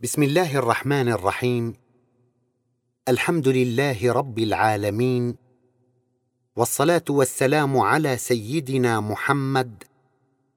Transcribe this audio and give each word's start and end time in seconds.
بسم 0.00 0.22
الله 0.22 0.56
الرحمن 0.56 1.08
الرحيم. 1.08 1.74
الحمد 3.08 3.48
لله 3.48 4.12
رب 4.12 4.38
العالمين. 4.38 5.36
والصلاة 6.56 7.04
والسلام 7.10 7.78
على 7.78 8.16
سيدنا 8.16 9.00
محمد 9.00 9.84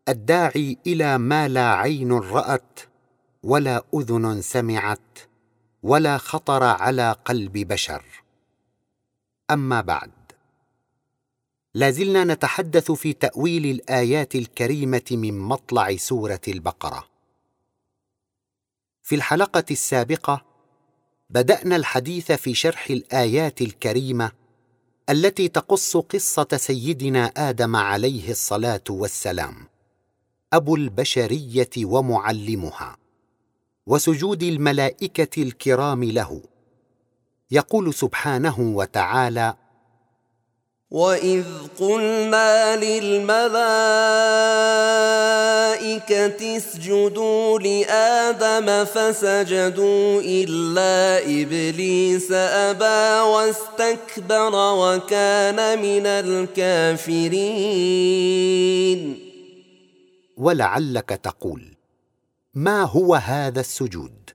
الداعي 0.09 0.77
إلى 0.87 1.17
ما 1.17 1.47
لا 1.47 1.73
عين 1.73 2.11
رأت 2.11 2.79
ولا 3.43 3.83
أذن 3.93 4.41
سمعت 4.41 5.19
ولا 5.83 6.17
خطر 6.17 6.63
على 6.63 7.15
قلب 7.25 7.57
بشر. 7.57 8.03
أما 9.51 9.81
بعد 9.81 10.11
لازلنا 11.73 12.23
نتحدث 12.23 12.91
في 12.91 13.13
تأويل 13.13 13.65
الآيات 13.65 14.35
الكريمة 14.35 15.07
من 15.11 15.39
مطلع 15.39 15.95
سورة 15.95 16.41
البقرة. 16.47 17.08
في 19.09 19.15
الحلقة 19.15 19.63
السابقة 19.71 20.41
بدأنا 21.29 21.75
الحديث 21.75 22.31
في 22.31 22.53
شرح 22.53 22.89
الآيات 22.89 23.61
الكريمة 23.61 24.31
التي 25.09 25.47
تقص 25.47 25.97
قصة 25.97 26.47
سيدنا 26.55 27.25
آدم 27.37 27.75
عليه 27.75 28.31
الصلاة 28.31 28.83
والسلام 28.89 29.55
أبو 30.53 30.75
البشرية 30.75 31.69
ومعلمها 31.77 32.97
وسجود 33.87 34.43
الملائكة 34.43 35.43
الكرام 35.43 36.03
له. 36.03 36.41
يقول 37.51 37.93
سبحانه 37.93 38.59
وتعالى 38.59 39.55
واذ 40.91 41.45
قلنا 41.79 42.75
للملائكه 42.75 44.58
اسجدوا 46.11 47.59
لآدم 47.59 48.85
فسجدوا 48.85 50.21
إلا 50.21 51.19
إبليس 51.41 52.31
أبى 52.31 53.19
واستكبر 53.29 54.51
وكان 54.53 55.79
من 55.81 56.05
الكافرين. 56.05 57.39
ولعلك 60.37 61.09
تقول 61.09 61.75
ما 62.53 62.83
هو 62.83 63.15
هذا 63.15 63.59
السجود 63.59 64.29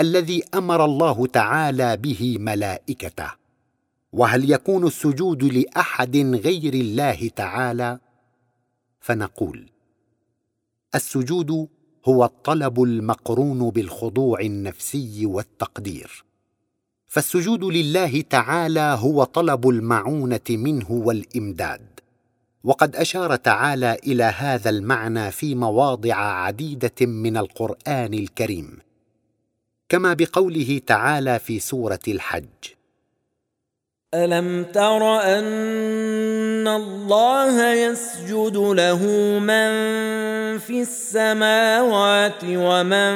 الذي 0.00 0.44
أمر 0.54 0.84
الله 0.84 1.26
تعالى 1.26 1.96
به 1.96 2.36
ملائكته؟ 2.40 3.30
وهل 4.12 4.50
يكون 4.50 4.86
السجود 4.86 5.44
لأحد 5.44 6.16
غير 6.16 6.74
الله 6.74 7.30
تعالى؟ 7.36 7.98
فنقول 9.00 9.77
السجود 10.94 11.68
هو 12.08 12.24
الطلب 12.24 12.82
المقرون 12.82 13.70
بالخضوع 13.70 14.40
النفسي 14.40 15.26
والتقدير. 15.26 16.24
فالسجود 17.08 17.64
لله 17.64 18.20
تعالى 18.20 18.96
هو 19.00 19.24
طلب 19.24 19.68
المعونة 19.68 20.40
منه 20.50 20.90
والإمداد. 20.90 22.00
وقد 22.64 22.96
أشار 22.96 23.36
تعالى 23.36 23.96
إلى 24.06 24.24
هذا 24.24 24.70
المعنى 24.70 25.30
في 25.30 25.54
مواضع 25.54 26.14
عديدة 26.14 27.06
من 27.06 27.36
القرآن 27.36 28.14
الكريم. 28.14 28.78
كما 29.88 30.14
بقوله 30.14 30.80
تعالى 30.86 31.38
في 31.38 31.58
سورة 31.58 32.00
الحج 32.08 32.77
الم 34.14 34.64
تر 34.64 35.20
ان 35.20 36.68
الله 36.68 37.72
يسجد 37.72 38.56
له 38.56 39.02
من 39.38 39.68
في 40.58 40.80
السماوات 40.80 42.42
ومن 42.44 43.14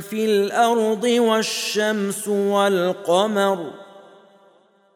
في 0.00 0.24
الأرض 0.24 1.04
والشمس 1.04 2.28
والقمر 2.28 3.70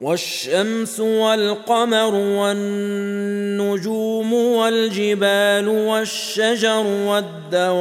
والشمس 0.00 1.00
والقمر 1.00 2.14
والنجوم 2.14 3.52
والجبال 4.32 5.68
والشجر 5.68 6.86
والدواب 6.86 7.78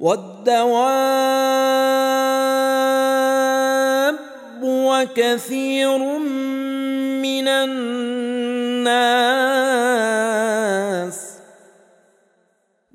والدواب 0.00 1.54
وكثير 4.94 5.98
من 7.22 7.48
الناس 7.48 8.84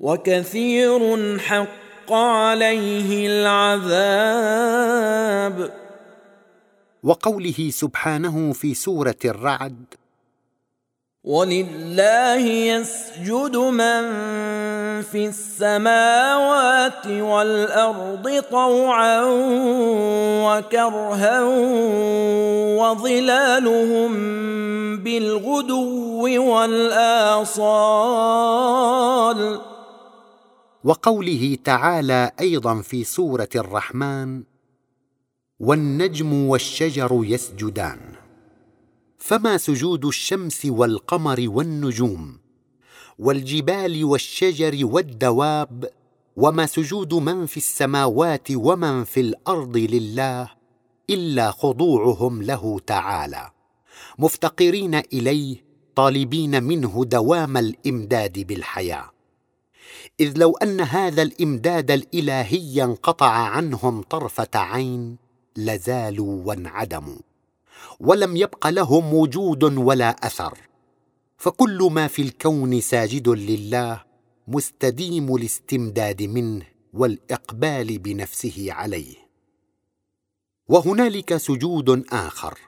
وكثير 0.00 1.38
حق 1.38 2.12
عليه 2.12 3.26
العذاب. 3.28 4.80
وقوله 7.02 7.70
سبحانه 7.70 8.52
في 8.52 8.74
سورة 8.74 9.16
الرعد 9.24 9.99
ولله 11.24 12.40
يسجد 12.46 13.56
من 13.56 14.02
في 15.02 15.26
السماوات 15.26 17.06
والارض 17.06 18.42
طوعا 18.50 19.24
وكرها 20.44 21.42
وظلالهم 22.80 24.10
بالغدو 24.98 26.42
والاصال 26.52 27.90
وقوله 30.84 31.58
تعالى 31.64 32.30
أيضا 32.40 32.80
في 32.80 33.04
سورة 33.04 33.48
الرحمن 33.54 34.42
والنجم 35.60 36.48
والشجر 36.48 37.20
يسجدان. 37.24 38.09
فما 39.30 39.58
سجود 39.58 40.04
الشمس 40.04 40.66
والقمر 40.66 41.44
والنجوم 41.48 42.38
والجبال 43.18 44.04
والشجر 44.04 44.86
والدواب 44.86 45.90
وما 46.36 46.66
سجود 46.66 47.14
من 47.14 47.46
في 47.46 47.56
السماوات 47.56 48.48
ومن 48.50 49.04
في 49.04 49.20
الأرض 49.20 49.76
لله 49.76 50.50
إلا 51.10 51.50
خضوعهم 51.50 52.42
له 52.42 52.80
تعالى. 52.86 53.50
مفتقرين 54.18 54.94
إليه 54.94 55.64
طالبين 55.94 56.62
منه 56.62 57.04
دوام 57.04 57.56
الإمداد 57.56 58.38
بالحياة. 58.38 59.10
إذ 60.20 60.38
لو 60.38 60.56
أن 60.56 60.80
هذا 60.80 61.22
الإمداد 61.22 61.90
الإلهي 61.90 62.84
انقطع 62.84 63.30
عنهم 63.30 64.02
طرفة 64.02 64.48
عين 64.54 65.16
لزالوا 65.56 66.42
وانعدموا. 66.44 67.29
ولم 68.00 68.36
يبق 68.36 68.66
لهم 68.66 69.14
وجود 69.14 69.64
ولا 69.64 70.10
أثر. 70.10 70.58
فكل 71.36 71.88
ما 71.92 72.06
في 72.06 72.22
الكون 72.22 72.80
ساجد 72.80 73.28
لله 73.28 74.02
مستديم 74.48 75.34
الاستمداد 75.34 76.22
منه 76.22 76.66
والإقبال 76.92 77.98
بنفسه 77.98 78.66
عليه. 78.72 79.14
وهنالك 80.68 81.36
سجود 81.36 82.04
آخر 82.12 82.58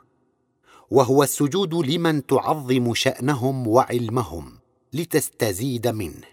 وهو 0.91 1.23
السجود 1.23 1.75
لمن 1.75 2.27
تعظم 2.27 2.95
شأنهم 2.95 3.69
وعلمهم 3.69 4.59
لتستزيد 4.93 5.89
منه. 5.89 6.27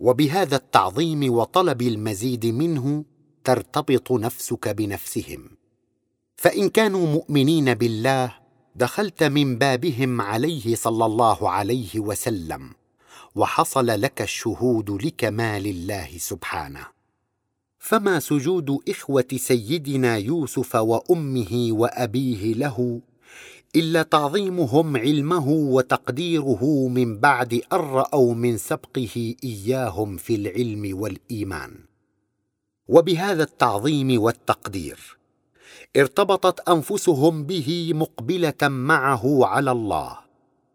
وبهذا 0.00 0.56
التعظيم 0.56 1.32
وطلب 1.32 1.82
المزيد 1.82 2.46
منه 2.46 3.04
ترتبط 3.44 4.12
نفسك 4.12 4.68
بنفسهم. 4.68 5.59
فإن 6.40 6.68
كانوا 6.68 7.06
مؤمنين 7.06 7.74
بالله 7.74 8.34
دخلت 8.76 9.22
من 9.22 9.58
بابهم 9.58 10.20
عليه 10.20 10.74
صلى 10.74 11.06
الله 11.06 11.50
عليه 11.50 12.00
وسلم 12.00 12.70
وحصل 13.34 13.86
لك 13.86 14.22
الشهود 14.22 14.90
لكمال 15.04 15.66
الله 15.66 16.08
سبحانه. 16.18 16.86
فما 17.78 18.20
سجود 18.20 18.78
إخوة 18.88 19.28
سيدنا 19.36 20.16
يوسف 20.16 20.76
وأمه 20.76 21.68
وأبيه 21.70 22.54
له 22.54 23.00
إلا 23.76 24.02
تعظيمهم 24.02 24.96
علمه 24.96 25.48
وتقديره 25.48 26.88
من 26.88 27.18
بعد 27.18 27.54
أن 27.72 27.78
رأوا 27.78 28.34
من 28.34 28.56
سبقه 28.56 29.34
إياهم 29.44 30.16
في 30.16 30.34
العلم 30.34 30.98
والإيمان. 31.00 31.74
وبهذا 32.88 33.42
التعظيم 33.42 34.22
والتقدير 34.22 35.19
ارتبطت 35.96 36.68
أنفسهم 36.68 37.44
به 37.44 37.90
مقبلة 37.94 38.68
معه 38.68 39.46
على 39.46 39.70
الله. 39.70 40.16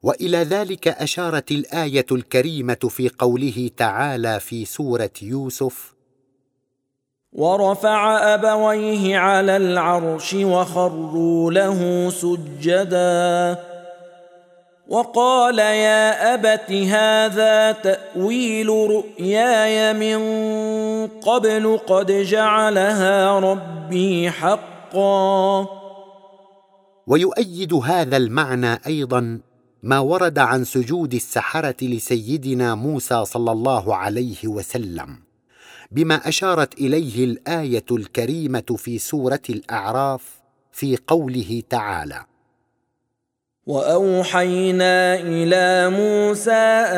وإلى 0.04 0.38
ذلك 0.38 0.88
أشارت 0.88 1.52
الآية 1.52 2.06
الكريمة 2.12 2.88
في 2.90 3.10
قوله 3.10 3.70
تعالى 3.78 4.40
في 4.40 4.66
سورة 4.66 5.10
يوسف 5.22 5.94
ورفع 7.34 8.34
أبويه 8.34 9.18
على 9.18 9.58
العرش 9.58 10.34
وخروا 10.34 11.52
له 11.52 12.10
سجدا. 12.10 13.58
وقال 14.88 15.60
يا 15.60 16.34
أبت 16.34 16.72
هذا 16.72 17.72
تأويل 17.72 18.68
رؤياي 18.68 19.94
من 19.94 20.20
قبل 21.08 21.80
قد 21.88 22.12
جعلها 22.12 23.40
ربي 23.40 24.32
حقا 24.32 24.75
ويؤيد 27.08 27.74
هذا 27.74 28.18
المعنى 28.18 28.80
أيضا 28.88 29.40
ما 29.84 30.00
ورد 30.00 30.40
عن 30.40 30.64
سجود 30.64 31.14
السحرة 31.14 31.76
لسيدنا 31.82 32.76
موسى 32.76 33.26
صلى 33.26 33.52
الله 33.52 33.96
عليه 33.96 34.48
وسلم 34.48 35.18
بما 35.92 36.28
أشارت 36.28 36.74
إليه 36.74 37.24
الآية 37.26 37.86
الكريمة 37.92 38.76
في 38.78 38.98
سورة 38.98 39.42
الأعراف 39.50 40.22
في 40.72 40.98
قوله 41.08 41.64
تعالى 41.70 42.26
وأوحينا 43.68 45.16
إلى 45.16 45.90
موسى 45.90 46.52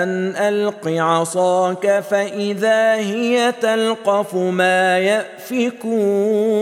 أن 0.04 0.36
ألق 0.36 0.88
عصاك 0.88 2.00
فإذا 2.00 2.96
هي 2.96 3.54
تلقف 3.62 4.36
ما 4.36 5.00
يأفكون. 5.00 6.58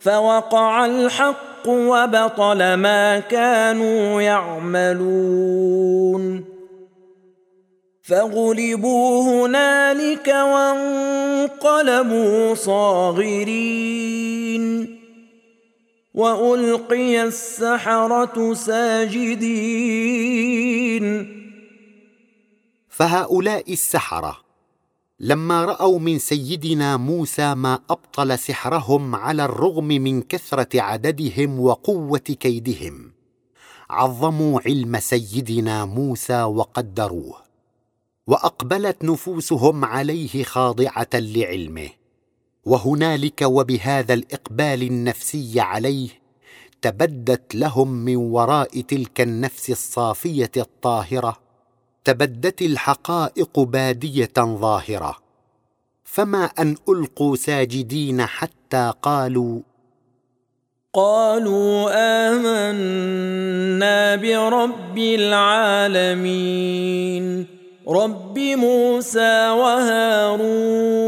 فوقع 0.00 0.86
الحق 0.86 1.68
وبطل 1.68 2.74
ما 2.74 3.20
كانوا 3.20 4.22
يعملون. 4.22 6.44
فغلبوا 8.02 9.22
هنالك 9.22 10.28
وانقلبوا 10.28 12.54
صاغرين. 12.54 13.80
وألقي 16.14 17.22
السحرة 17.22 18.54
ساجدين. 18.54 19.76
فهؤلاء 22.88 23.72
السحرة 23.72 24.49
لما 25.22 25.64
رأوا 25.64 25.98
من 25.98 26.18
سيدنا 26.18 26.96
موسى 26.96 27.54
ما 27.54 27.78
أبطل 27.90 28.38
سحرهم 28.38 29.14
على 29.14 29.44
الرغم 29.44 29.84
من 29.84 30.22
كثرة 30.22 30.80
عددهم 30.80 31.60
وقوة 31.60 32.18
كيدهم. 32.18 33.12
عظموا 33.90 34.60
علم 34.66 35.00
سيدنا 35.00 35.84
موسى 35.84 36.42
وقدروه 36.42 37.36
وأقبلت 38.26 39.04
نفوسهم 39.04 39.84
عليه 39.84 40.44
خاضعة 40.44 41.08
لعلمه. 41.14 41.88
وهنالك 42.64 43.42
وبهذا 43.42 44.14
الإقبال 44.14 44.82
النفسي 44.82 45.60
عليه 45.60 46.08
تبدت 46.82 47.54
لهم 47.54 47.92
من 47.92 48.16
وراء 48.16 48.80
تلك 48.80 49.20
النفس 49.20 49.70
الصافية 49.70 50.52
الطاهرة 50.56 51.49
تبدت 52.04 52.62
الحقائق 52.62 53.60
بادية 53.60 54.32
ظاهرة. 54.38 55.16
فما 56.04 56.44
أن 56.44 56.76
ألقوا 56.88 57.36
ساجدين 57.36 58.26
حتى 58.26 58.92
قالوا 59.02 59.60
قالوا 60.94 61.90
آمنا 62.30 64.16
برب 64.16 64.98
العالمين 65.98 66.46
رب 67.88 68.38
موسى 68.38 69.50
وهارون. 69.50 71.00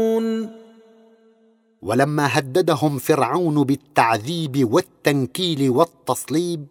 ولما 1.81 2.39
هددهم 2.39 2.97
فرعون 2.99 3.63
بالتعذيب 3.63 4.73
والتنكيل 4.73 5.69
والتصليب 5.69 6.67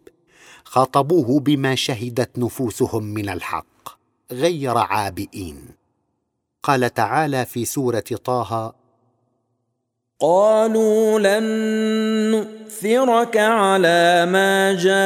خاطبوه 0.64 1.40
بما 1.40 1.74
شهدت 1.74 2.38
نفوسهم 2.38 3.02
من 3.02 3.28
الحق. 3.28 3.71
غير 4.32 4.78
عابئين. 4.78 5.82
قال 6.62 6.94
تعالى 6.94 7.44
في 7.44 7.64
سورة 7.64 8.04
طه 8.24 8.74
قالوا 10.20 11.18
لن 11.18 11.44
نؤثرك 12.30 13.36
على 13.36 14.26
ما 14.26 14.72
جاءنا 14.72 14.98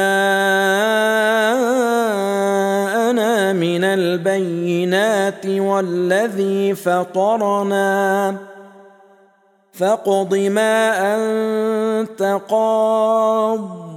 من 3.53 3.83
البينات 3.83 5.45
والذي 5.45 6.75
فطرنا. 6.75 8.35
فاقض 9.73 10.35
ما 10.35 11.15
أنت 11.15 12.39
قاض. 12.49 13.96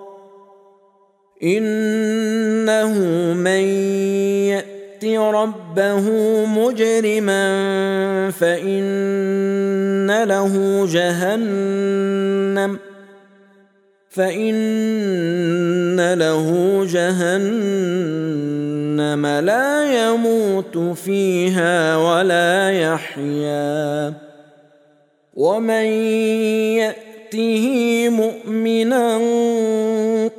إنه 1.43 2.93
من 3.33 3.63
يأت 4.53 5.05
ربه 5.05 6.05
مجرما 6.45 7.41
فإن 8.31 10.23
له 10.23 10.85
جهنم 10.85 12.79
فإن 14.09 16.13
له 16.13 16.47
جهنم 16.85 18.21
لا 19.25 20.07
يموت 20.07 20.77
فيها 20.77 21.97
ولا 21.97 22.71
يحيا 22.71 24.13
ومن 25.33 25.85
يأته 26.75 28.09
مؤمنا 28.09 29.17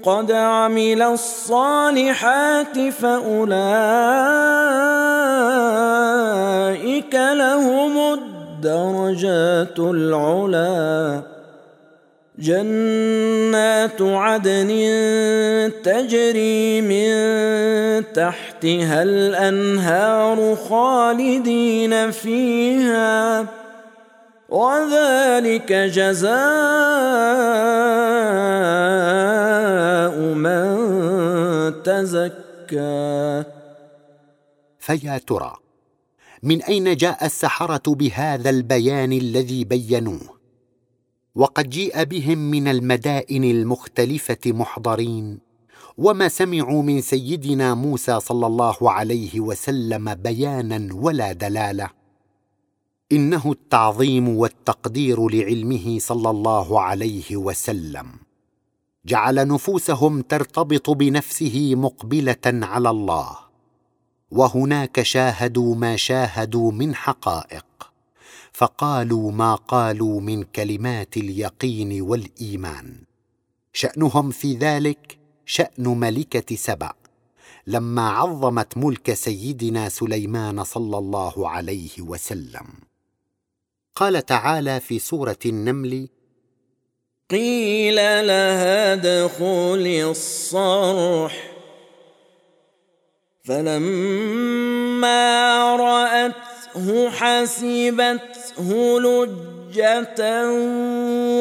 قد 0.03 0.33
عمل 0.33 1.03
الصالحات 1.03 2.79
فأولئك 2.79 3.55
لهم 7.15 8.15
الدرجات 8.15 9.79
العلى 9.79 11.23
جنات 12.39 14.03
عدن 14.03 14.71
تجري 15.85 16.81
من 16.81 17.13
تحتها 18.15 19.03
الأنهار 19.03 20.57
خالدين 20.69 22.11
فيها. 22.11 23.47
وذلك 24.49 25.73
جزاء 25.73 26.33
من 30.35 31.83
تزكى. 31.83 33.45
فيا 34.79 35.19
ترى 35.19 35.55
من 36.43 36.63
أين 36.63 36.97
جاء 36.97 37.27
السحرة 37.27 37.83
بهذا 37.87 38.51
البيان 38.51 39.13
الذي 39.13 39.65
بينوه؟ 39.65 40.21
وقد 41.35 41.71
جيء 41.71 42.05
بهم 42.05 42.39
من 42.39 42.69
المدائن 42.69 43.45
المختلفة 43.45 44.39
محضرين 44.47 45.39
وما 45.99 46.29
سمعوا 46.29 46.83
من 46.83 47.01
سيدنا 47.01 47.75
موسى 47.75 48.21
صلى 48.21 48.47
الله 48.47 48.91
عليه 48.91 49.41
وسلم 49.41 50.15
بيانا 50.15 50.95
ولا 50.95 51.33
دلالة. 51.33 51.91
إنه 53.13 53.53
التعظيم 53.53 54.29
والتقدير 54.29 55.29
لعلمه 55.29 55.99
صلى 55.99 56.31
الله 56.31 56.81
عليه 56.81 57.37
وسلم. 57.37 58.22
جعل 59.07 59.49
نفوسهم 59.49 60.23
ترتبط 60.23 60.91
بنفسه 60.91 61.75
مقبلة 61.75 62.37
على 62.47 62.91
الله. 62.91 63.37
وهناك 64.31 65.03
شاهدوا 65.03 65.75
ما 65.75 65.97
شاهدوا 65.97 66.73
من 66.73 66.95
حقائق. 66.95 67.67
فقالوا 68.53 69.33
ما 69.33 69.55
قالوا 69.55 70.21
من 70.21 70.43
كلمات 70.43 71.17
اليقين 71.17 72.03
والإيمان. 72.03 72.97
شأنهم 73.73 74.31
في 74.31 74.57
ذلك 74.57 75.19
شأن 75.47 75.89
ملكة 75.89 76.57
سبأ. 76.57 76.93
لما 77.67 78.11
عظمت 78.11 78.77
ملك 78.77 79.15
سيدنا 79.15 79.89
سليمان 79.89 80.65
صلى 80.65 80.99
الله 80.99 81.49
عليه 81.49 82.01
وسلم. 82.01 82.67
قال 83.95 84.27
تعالى 84.27 84.81
في 84.81 84.99
سورة 84.99 85.39
النمل 85.47 86.09
قيل 87.33 87.97
لها 88.27 88.93
ادخل 88.93 90.05
الصرح. 90.11 91.33
فلما 93.49 95.23
رأته 95.77 97.11
حسبته 97.11 99.01
لجة 99.01 100.21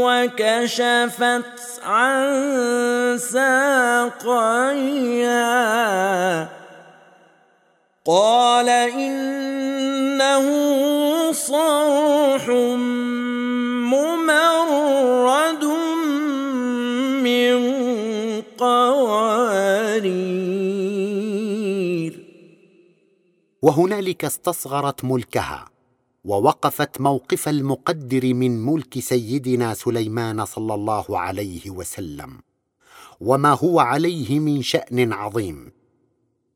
وكشفت 0.04 1.82
عن 1.84 3.18
ساقيها. 3.18 4.62
قال 8.06 8.70
إنه 8.70 10.46
صرح 11.32 12.48
وهنالك 23.62 24.26
استصغرت 24.26 25.06
ملكها 25.06 25.66
ووقفت 26.26 27.02
موقف 27.02 27.48
المقدر 27.50 28.34
من 28.34 28.66
ملك 28.66 29.00
سيدنا 29.00 29.74
سليمان 29.74 30.46
صلى 30.46 30.74
الله 30.74 31.20
عليه 31.20 31.70
وسلم. 31.70 32.40
وما 33.20 33.54
هو 33.54 33.80
عليه 33.80 34.40
من 34.40 34.62
شأن 34.62 35.14
عظيم. 35.14 35.72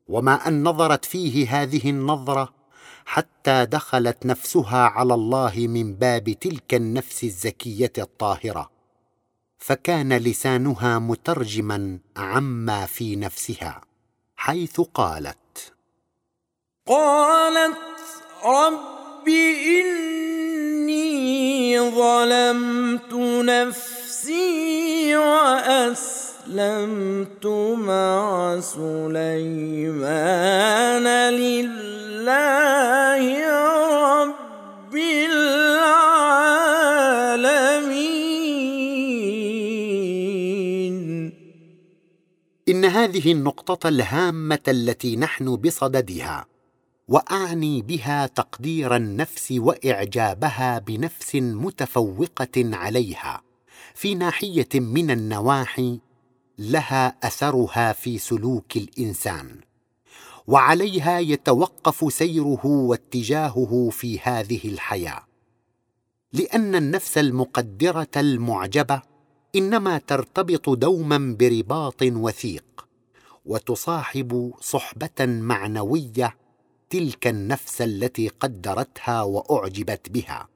وما 0.08 0.48
أن 0.48 0.62
نظرت 0.62 1.04
فيه 1.04 1.62
هذه 1.62 1.90
النظرة 1.90 2.54
حتى 3.04 3.66
دخلت 3.66 4.26
نفسها 4.26 4.82
على 4.86 5.14
الله 5.14 5.52
من 5.56 5.94
باب 5.94 6.30
تلك 6.30 6.74
النفس 6.74 7.24
الزكية 7.24 7.92
الطاهرة. 7.98 8.70
فكان 9.58 10.12
لسانها 10.12 10.98
مترجما 10.98 11.98
عما 12.16 12.86
في 12.86 13.16
نفسها 13.16 13.80
حيث 14.36 14.80
قالت 14.80 15.38
قالت 16.86 17.76
رب 18.44 19.28
إني 19.78 21.10
ظلمت 21.80 23.14
نفسي 23.44 25.16
وأسلمت 25.16 26.26
مع 27.76 28.60
سليمان 28.60 29.76
لله 31.34 33.22
رب 34.22 34.96
العالمين. 34.96 35.66
إن 42.68 42.84
هذه 42.84 43.32
النقطة 43.32 43.88
الهامة 43.88 44.58
التي 44.68 45.16
نحن 45.16 45.56
بصددها. 45.56 46.55
وأعني 47.08 47.82
بها 47.82 48.26
تقدير 48.26 48.96
النفس 48.96 49.52
وإعجابها 49.52 50.78
بنفس 50.78 51.34
متفوقة 51.34 52.76
عليها. 52.76 53.42
في 53.94 54.14
ناحية 54.14 54.68
من 54.74 55.10
النواحي 55.10 56.00
لها 56.58 57.16
أثرها 57.22 57.92
في 57.92 58.18
سلوك 58.18 58.76
الإنسان. 58.76 59.60
وعليها 60.46 61.18
يتوقف 61.18 62.12
سيره 62.12 62.66
واتجاهه 62.66 63.88
في 63.92 64.20
هذه 64.20 64.60
الحياة. 64.64 65.22
لأن 66.32 66.74
النفس 66.74 67.18
المقدرة 67.18 68.10
المعجبة 68.16 69.02
إنما 69.56 69.98
ترتبط 69.98 70.70
دوما 70.70 71.36
برباط 71.40 72.02
وثيق 72.02 72.88
وتصاحب 73.44 74.52
صحبة 74.60 75.26
معنوية 75.26 76.36
تلك 76.90 77.26
النفس 77.26 77.82
التي 77.82 78.28
قدرتها 78.28 79.22
وأعجبت 79.22 80.08
بها. 80.10 80.48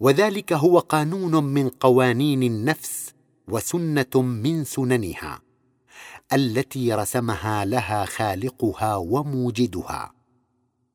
وذلك 0.00 0.52
هو 0.52 0.78
قانون 0.78 1.44
من 1.44 1.68
قوانين 1.68 2.42
النفس 2.42 3.14
وسنة 3.48 4.22
من 4.22 4.64
سننها 4.64 5.40
التي 6.32 6.94
رسمها 6.94 7.64
لها 7.64 8.04
خالقها 8.04 8.96
وموجدها. 8.96 10.12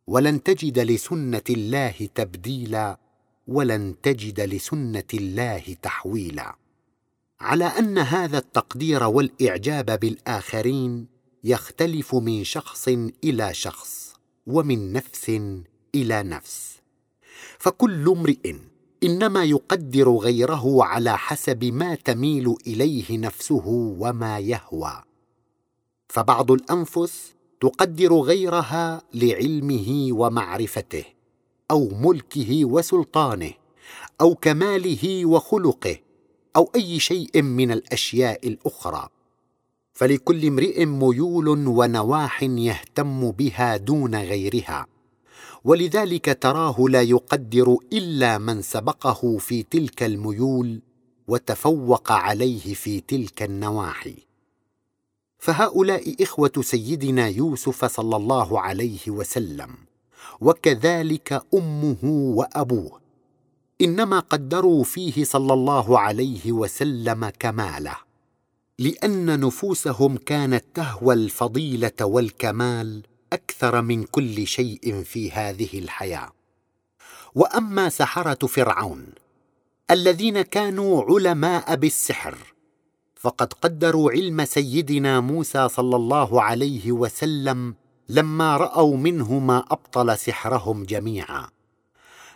ولن 0.08 0.44
تجد 0.44 0.80
لسنة 0.80 1.42
الله 1.50 2.10
تبديلا 2.16 3.00
ولن 3.48 3.96
تجد 4.04 4.42
لسنة 4.42 5.04
الله 5.14 5.76
تحويلا. 5.82 6.56
على 7.40 7.66
أن 7.66 7.98
هذا 7.98 8.38
التقدير 8.38 9.04
والإعجاب 9.04 10.00
بالآخرين 10.00 11.08
يختلف 11.44 12.16
من 12.16 12.44
شخص 12.44 12.88
إلى 13.24 13.54
شخص. 13.54 14.11
ومن 14.48 14.94
نفس 14.94 15.30
إلى 15.96 16.24
نفس. 16.24 16.78
فكل 17.60 18.10
امرئ 18.10 18.56
إنما 19.04 19.44
يقدر 19.44 20.10
غيره 20.16 20.84
على 20.84 21.18
حسب 21.18 21.64
ما 21.64 21.96
تميل 21.96 22.56
إليه 22.68 23.18
نفسه 23.18 23.68
وما 24.00 24.40
يهوى. 24.40 25.04
فبعض 26.10 26.52
الأنفس 26.52 27.34
تقدر 27.62 28.14
غيرها 28.14 29.02
لعلمه 29.14 30.08
ومعرفته 30.12 31.04
أو 31.72 31.90
ملكه 31.90 32.66
وسلطانه 32.66 33.52
أو 34.22 34.36
كماله 34.36 35.26
وخلقه 35.26 35.98
أو 36.56 36.72
أي 36.76 37.00
شيء 37.00 37.42
من 37.42 37.72
الأشياء 37.72 38.48
الأخرى. 38.48 39.10
فلكل 39.94 40.46
امرئ 40.46 40.86
ميول 40.86 41.68
ونواح 41.68 42.44
يهتم 42.44 43.32
بها 43.32 43.78
دون 43.78 44.16
غيرها. 44.16 44.88
ولذلك 45.64 46.38
تراه 46.42 46.76
لا 46.90 47.02
يقدر 47.02 47.78
إلا 47.94 48.38
من 48.38 48.62
سبقه 48.62 49.38
في 49.38 49.64
تلك 49.64 50.04
الميول 50.04 50.82
وتفوق 51.28 52.12
عليه 52.12 52.74
في 52.74 53.02
تلك 53.02 53.44
النواحي. 53.44 54.16
فهؤلاء 55.40 56.24
إخوة 56.24 56.52
سيدنا 56.62 57.28
يوسف 57.28 57.86
صلى 57.86 58.16
الله 58.16 58.60
عليه 58.60 59.00
وسلم 59.08 59.70
وكذلك 60.42 61.44
أمه 61.54 62.04
وأبوه. 62.38 63.02
إنما 63.82 64.20
قدروا 64.20 64.84
فيه 64.84 65.24
صلى 65.24 65.54
الله 65.54 66.00
عليه 66.00 66.52
وسلم 66.52 67.30
كماله. 67.30 68.11
لأن 68.82 69.40
نفوسهم 69.40 70.18
كانت 70.18 70.66
تهوى 70.74 71.14
الفضيلة 71.14 71.92
والكمال 72.02 73.04
أكثر 73.34 73.82
من 73.82 74.04
كل 74.04 74.48
شيء 74.48 75.04
في 75.04 75.32
هذه 75.32 75.80
الحياة. 75.80 76.32
وأما 77.36 77.90
سحرة 77.90 78.48
فرعون 78.48 79.06
الذين 79.92 80.42
كانوا 80.42 81.04
علماء 81.04 81.76
بالسحر 81.76 82.38
فقد 83.16 83.54
قدروا 83.54 84.12
علم 84.12 84.46
سيدنا 84.46 85.20
موسى 85.20 85.70
صلى 85.70 85.96
الله 85.96 86.42
عليه 86.42 86.92
وسلم 86.92 87.76
لما 88.10 88.58
رأوا 88.58 88.98
منه 88.98 89.40
ما 89.40 89.64
أبطل 89.72 90.18
سحرهم 90.18 90.84
جميعا. 90.84 91.50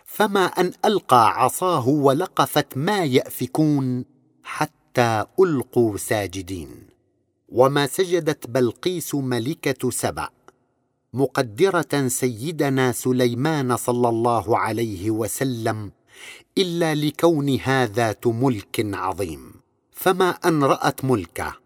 فما 0.04 0.44
أن 0.44 0.72
ألقى 0.84 1.42
عصاه 1.42 1.88
ولقفت 1.88 2.76
ما 2.76 3.04
يأفكون 3.04 4.04
حتى 4.42 4.76
ألقوا 5.40 5.96
ساجدين. 5.96 6.68
وما 7.48 7.86
سجدت 7.86 8.46
بلقيس 8.46 9.14
ملكة 9.14 9.90
سبأ 9.90 10.28
مقدرة 11.12 12.08
سيدنا 12.08 12.92
سليمان 12.92 13.76
صلى 13.76 14.08
الله 14.08 14.58
عليه 14.58 15.10
وسلم 15.10 15.92
إلا 16.58 16.94
لكونها 16.94 17.86
ذات 17.86 18.26
ملك 18.26 18.94
عظيم. 18.94 19.54
فما 19.92 20.30
أن 20.30 20.64
رأت 20.64 21.04
ملكه 21.04 21.56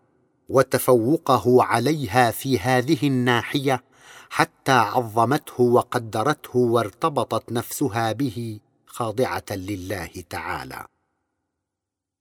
وتفوقه 0.48 1.62
عليها 1.62 2.30
في 2.30 2.58
هذه 2.58 3.06
الناحية 3.06 3.84
حتى 4.30 4.72
عظمته 4.72 5.60
وقدرته 5.62 6.56
وارتبطت 6.56 7.52
نفسها 7.52 8.12
به 8.12 8.60
خاضعة 8.86 9.44
لله 9.50 10.10
تعالى. 10.30 10.86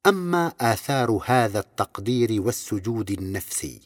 أما 0.07 0.53
آثار 0.61 1.19
هذا 1.25 1.59
التقدير 1.59 2.41
والسجود 2.41 3.11
النفسي 3.11 3.81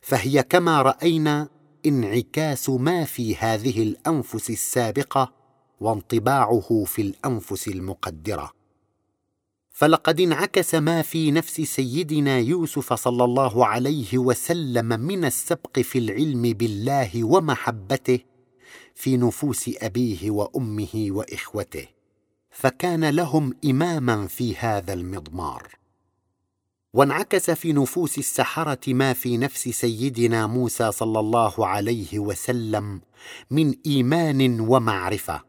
فهي 0.00 0.42
كما 0.42 0.82
رأينا 0.82 1.48
انعكاس 1.86 2.70
ما 2.70 3.04
في 3.04 3.36
هذه 3.36 3.82
الأنفس 3.82 4.50
السابقة 4.50 5.32
وانطباعه 5.80 6.84
في 6.86 7.02
الأنفس 7.02 7.68
المقدرة. 7.68 8.52
فلقد 9.70 10.20
انعكس 10.20 10.74
ما 10.74 11.02
في 11.02 11.30
نفس 11.30 11.60
سيدنا 11.60 12.38
يوسف 12.38 12.92
صلى 12.92 13.24
الله 13.24 13.66
عليه 13.66 14.18
وسلم 14.18 14.86
من 15.00 15.24
السبق 15.24 15.78
في 15.78 15.98
العلم 15.98 16.42
بالله 16.42 17.24
ومحبته 17.24 18.18
في 18.94 19.16
نفوس 19.16 19.70
أبيه 19.82 20.30
وأمه 20.30 21.06
وإخوته. 21.10 21.99
فكان 22.50 23.04
لهم 23.04 23.54
إماما 23.64 24.26
في 24.26 24.56
هذا 24.56 24.92
المضمار. 24.92 25.68
وانعكس 26.92 27.50
في 27.50 27.72
نفوس 27.72 28.18
السحرة 28.18 28.92
ما 28.92 29.12
في 29.12 29.36
نفس 29.36 29.68
سيدنا 29.68 30.46
موسى 30.46 30.92
صلى 30.92 31.20
الله 31.20 31.66
عليه 31.66 32.18
وسلم 32.18 33.00
من 33.50 33.74
إيمان 33.86 34.60
ومعرفة. 34.60 35.42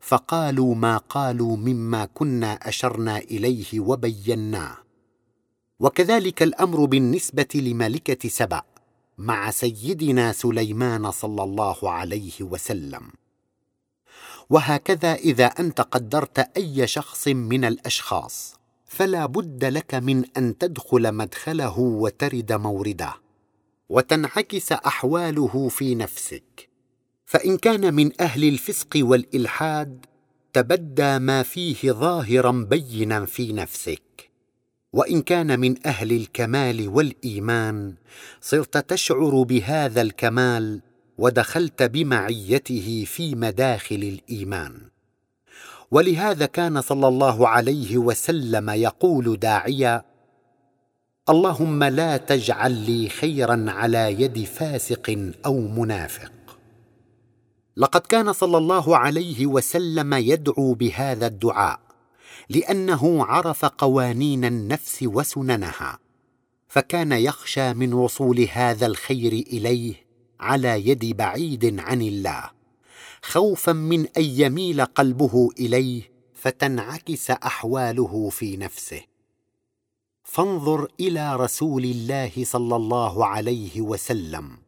فقالوا 0.00 0.74
ما 0.74 0.96
قالوا 0.96 1.56
مما 1.56 2.04
كنا 2.04 2.52
أشرنا 2.52 3.18
إليه 3.18 3.80
وبيناه. 3.80 4.76
وكذلك 5.80 6.42
الأمر 6.42 6.84
بالنسبة 6.84 7.48
لملكة 7.54 8.28
سبأ 8.28 8.62
مع 9.18 9.50
سيدنا 9.50 10.32
سليمان 10.32 11.10
صلى 11.10 11.42
الله 11.42 11.90
عليه 11.90 12.32
وسلم. 12.40 13.02
وهكذا 14.50 15.14
إذا 15.14 15.46
أنت 15.46 15.80
قدرت 15.80 16.38
أي 16.38 16.86
شخص 16.86 17.28
من 17.28 17.64
الأشخاص 17.64 18.54
فلا 18.86 19.26
بد 19.26 19.64
لك 19.64 19.94
من 19.94 20.24
أن 20.36 20.58
تدخل 20.58 21.12
مدخله 21.12 21.78
وترد 21.78 22.52
مورده 22.52 23.14
وتنعكس 23.88 24.72
أحواله 24.72 25.68
في 25.68 25.94
نفسك. 25.94 26.68
فإن 27.26 27.56
كان 27.56 27.94
من 27.94 28.20
أهل 28.20 28.44
الفسق 28.44 28.88
والإلحاد 28.96 30.06
تبدى 30.52 31.18
ما 31.18 31.42
فيه 31.42 31.92
ظاهرا 31.92 32.66
بينا 32.70 33.24
في 33.24 33.52
نفسك. 33.52 34.30
وإن 34.92 35.22
كان 35.22 35.60
من 35.60 35.86
أهل 35.86 36.12
الكمال 36.12 36.88
والإيمان 36.88 37.94
صرت 38.40 38.76
تشعر 38.90 39.42
بهذا 39.42 40.02
الكمال 40.02 40.80
ودخلت 41.18 41.82
بمعيته 41.82 43.04
في 43.06 43.34
مداخل 43.34 43.94
الإيمان. 43.94 44.80
ولهذا 45.90 46.46
كان 46.46 46.80
صلى 46.80 47.08
الله 47.08 47.48
عليه 47.48 47.98
وسلم 47.98 48.70
يقول 48.70 49.36
داعيا 49.36 50.04
اللهم 51.28 51.84
لا 51.84 52.16
تجعل 52.16 52.72
لي 52.72 53.08
خيرا 53.08 53.64
على 53.68 54.22
يد 54.22 54.44
فاسق 54.44 55.32
أو 55.46 55.60
منافق. 55.60 56.32
لقد 57.76 58.00
كان 58.00 58.32
صلى 58.32 58.58
الله 58.58 58.96
عليه 58.96 59.46
وسلم 59.46 60.14
يدعو 60.14 60.74
بهذا 60.74 61.26
الدعاء 61.26 61.80
لأنه 62.48 63.24
عرف 63.24 63.64
قوانين 63.64 64.44
النفس 64.44 65.02
وسننها 65.02 65.98
فكان 66.68 67.12
يخشى 67.12 67.74
من 67.74 67.92
وصول 67.92 68.48
هذا 68.52 68.86
الخير 68.86 69.32
إليه 69.32 70.03
على 70.44 70.88
يد 70.88 71.16
بعيد 71.16 71.80
عن 71.80 72.02
الله. 72.02 72.50
خوفا 73.22 73.72
من 73.72 74.06
أن 74.16 74.24
يميل 74.24 74.84
قلبه 74.84 75.48
إليه 75.58 76.12
فتنعكس 76.34 77.30
أحواله 77.30 78.28
في 78.28 78.56
نفسه. 78.56 79.02
فانظر 80.24 80.88
إلى 81.00 81.36
رسول 81.36 81.84
الله 81.84 82.32
صلى 82.42 82.76
الله 82.76 83.26
عليه 83.26 83.80
وسلم 83.80 84.58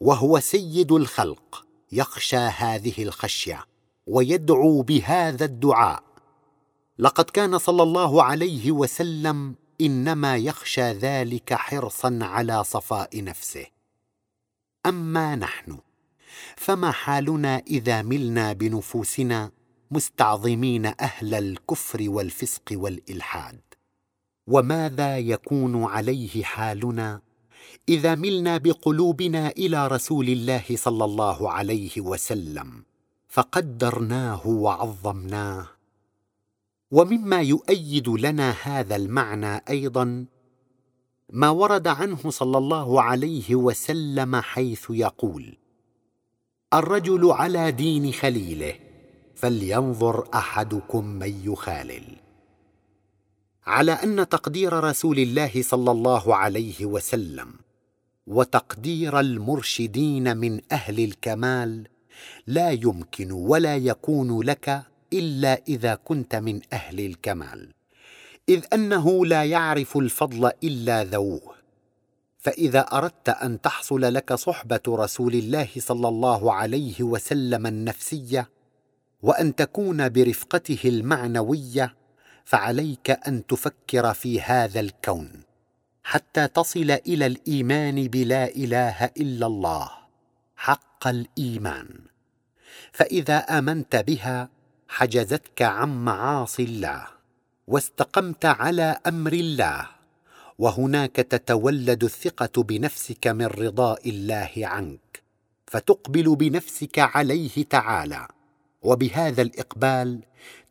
وهو 0.00 0.40
سيد 0.40 0.92
الخلق 0.92 1.66
يخشى 1.92 2.36
هذه 2.36 3.02
الخشية 3.02 3.64
ويدعو 4.06 4.82
بهذا 4.82 5.44
الدعاء. 5.44 6.02
لقد 6.98 7.24
كان 7.24 7.58
صلى 7.58 7.82
الله 7.82 8.22
عليه 8.22 8.70
وسلم 8.70 9.54
إنما 9.80 10.36
يخشى 10.36 10.92
ذلك 10.92 11.54
حرصا 11.54 12.18
على 12.22 12.64
صفاء 12.64 13.24
نفسه. 13.24 13.66
اما 14.86 15.36
نحن. 15.36 15.78
فما 16.56 16.90
حالنا 16.90 17.62
اذا 17.66 18.02
ملنا 18.02 18.52
بنفوسنا 18.52 19.50
مستعظمين 19.90 20.86
أهل 20.86 21.34
الكفر 21.34 22.10
والفسق 22.10 22.62
والالحاد؟ 22.72 23.60
وماذا 24.46 25.18
يكون 25.18 25.84
عليه 25.84 26.42
حالنا 26.42 27.20
اذا 27.88 28.14
ملنا 28.14 28.56
بقلوبنا 28.56 29.48
إلى 29.48 29.88
رسول 29.88 30.28
الله 30.28 30.64
صلى 30.74 31.04
الله 31.04 31.50
عليه 31.50 32.00
وسلم 32.00 32.84
فقدرناه 33.28 34.46
وعظمناه. 34.46 35.66
ومما 36.90 37.40
يؤيد 37.40 38.08
لنا 38.08 38.54
هذا 38.62 38.96
المعنى 38.96 39.62
أيضا 39.68 40.26
ما 41.32 41.50
ورد 41.50 41.88
عنه 41.88 42.30
صلى 42.30 42.58
الله 42.58 43.02
عليه 43.02 43.54
وسلم 43.54 44.36
حيث 44.36 44.86
يقول 44.90 45.56
الرجل 46.74 47.30
على 47.30 47.72
دين 47.72 48.12
خليله 48.12 48.74
فلينظر 49.34 50.28
أحدكم 50.34 51.04
من 51.04 51.42
يخالل. 51.44 52.16
على 53.66 53.92
أن 53.92 54.28
تقدير 54.28 54.84
رسول 54.84 55.18
الله 55.18 55.62
صلى 55.62 55.90
الله 55.90 56.36
عليه 56.36 56.84
وسلم 56.84 57.54
وتقدير 58.26 59.20
المرشدين 59.20 60.36
من 60.36 60.60
أهل 60.72 61.04
الكمال 61.04 61.88
لا 62.46 62.70
يمكن 62.70 63.32
ولا 63.32 63.76
يكون 63.76 64.42
لك 64.42 64.82
إلا 65.12 65.62
إذا 65.68 65.94
كنت 65.94 66.34
من 66.34 66.60
أهل 66.72 67.00
الكمال. 67.00 67.79
إذ 68.50 68.64
أنه 68.72 69.26
لا 69.26 69.44
يعرف 69.44 69.96
الفضل 69.96 70.50
إلا 70.64 71.04
ذووه 71.04 71.54
فإذا 72.38 72.80
أردت 72.80 73.28
أن 73.28 73.60
تحصل 73.60 74.00
لك 74.00 74.34
صحبة 74.34 74.80
رسول 74.88 75.34
الله 75.34 75.68
صلى 75.78 76.08
الله 76.08 76.52
عليه 76.52 77.02
وسلم 77.02 77.66
النفسية 77.66 78.50
وأن 79.22 79.54
تكون 79.54 80.08
برفقته 80.08 80.78
المعنوية 80.84 81.94
فعليك 82.44 83.10
أن 83.10 83.46
تفكر 83.46 84.14
في 84.14 84.40
هذا 84.40 84.80
الكون 84.80 85.42
حتى 86.04 86.48
تصل 86.48 86.90
إلى 86.90 87.26
الإيمان 87.26 88.08
بلا 88.08 88.48
إله 88.48 89.04
إلا 89.04 89.46
الله 89.46 89.90
حق 90.56 91.06
الإيمان. 91.06 91.88
فإذا 92.92 93.38
آمنت 93.38 93.96
بها 93.96 94.48
حجزتك 94.88 95.62
عن 95.62 96.04
معاصي 96.04 96.64
الله. 96.64 97.19
واستقمت 97.70 98.44
على 98.44 98.98
أمر 99.06 99.32
الله 99.32 99.86
وهناك 100.58 101.16
تتولد 101.16 102.04
الثقة 102.04 102.62
بنفسك 102.62 103.26
من 103.26 103.46
رضاء 103.46 104.08
الله 104.08 104.52
عنك 104.56 105.22
فتقبل 105.66 106.36
بنفسك 106.36 106.98
عليه 106.98 107.64
تعالى 107.70 108.28
وبهذا 108.82 109.42
الإقبال 109.42 110.20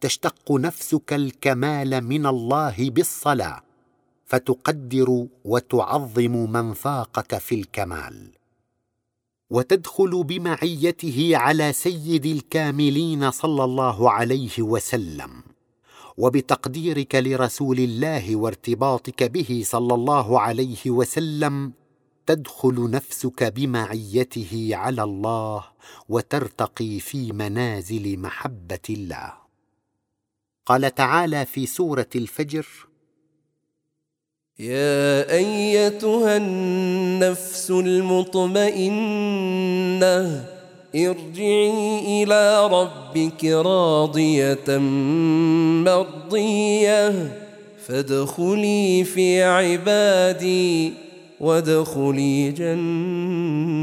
تشتق 0.02 0.52
نفسك 0.52 1.14
الكمال 1.14 2.02
من 2.02 2.26
الله 2.26 2.90
بالصلاة 2.90 3.62
فتقدر 4.26 5.28
وتعظم 5.46 6.52
من 6.52 6.74
فاقك 6.74 7.38
في 7.38 7.56
الكمال. 7.56 8.32
وتدخل 9.50 10.24
بمعيته 10.24 11.32
على 11.34 11.74
سيد 11.74 12.26
الكاملين 12.26 13.32
صلى 13.32 13.64
الله 13.64 14.12
عليه 14.12 14.62
وسلم. 14.62 15.59
وبتقديرك 16.20 17.16
لرسول 17.16 17.80
الله 17.80 18.36
وارتباطك 18.36 19.24
به 19.24 19.62
صلى 19.66 19.94
الله 19.94 20.40
عليه 20.40 20.84
وسلم 20.88 21.74
تدخل 22.26 22.92
نفسك 22.92 23.44
بمعيته 23.44 24.70
على 24.72 25.04
الله 25.04 25.64
وترتقي 26.10 27.00
في 27.00 27.32
منازل 27.32 28.20
محبة 28.20 28.80
الله. 28.90 29.34
قال 30.66 30.96
تعالى 30.96 31.46
في 31.46 31.66
سورة 31.66 32.10
الفجر 32.16 32.68
يا 34.60 35.34
أيتها 35.34 36.38
النفس 36.38 37.72
المطمئنة 37.72 39.00
ارجعي 40.96 42.24
إلى 42.24 42.68
ربك 42.68 43.46
راضية 43.46 44.78
مرضية 45.86 47.38
فادخلي 47.86 49.04
في 49.04 49.44
عبادي 49.44 50.94
وادخلي 51.40 52.52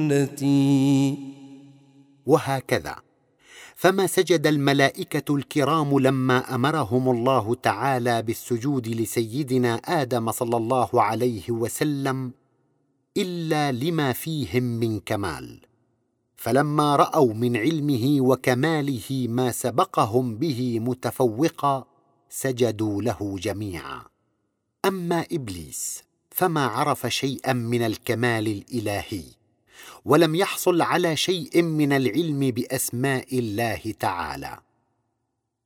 جنتي. 0.09 1.19
وهكذا. 2.27 2.97
فما 3.75 4.07
سجد 4.07 4.47
الملائكة 4.47 5.37
الكرام 5.37 5.99
لما 5.99 6.55
أمرهم 6.55 7.11
الله 7.11 7.55
تعالى 7.55 8.23
بالسجود 8.23 8.89
لسيدنا 8.89 9.75
آدم 9.75 10.31
صلى 10.33 10.57
الله 10.57 11.03
عليه 11.03 11.51
وسلم 11.51 12.33
إلا 13.17 13.73
لما 13.73 14.13
فيهم 14.13 14.63
من 14.63 15.01
كمال. 15.01 15.61
فلما 16.47 16.97
رأوا 16.97 17.35
من 17.35 17.57
علمه 17.57 18.21
وكماله 18.21 19.27
ما 19.29 19.53
سبقهم 19.53 20.37
به 20.37 20.81
متفوقا 20.81 21.87
سجدوا 22.31 23.03
له 23.03 23.37
جميعا. 23.39 24.03
أما 24.85 25.27
إبليس 25.33 26.03
فما 26.31 26.67
عرف 26.67 27.07
شيئا 27.07 27.53
من 27.53 27.83
الكمال 27.83 28.49
الإلهي 28.49 29.23
ولم 30.05 30.35
يحصل 30.35 30.83
على 30.83 31.17
شيء 31.17 31.63
من 31.63 31.93
العلم 31.93 32.51
بأسماء 32.51 33.39
الله 33.39 33.95
تعالى. 34.01 34.59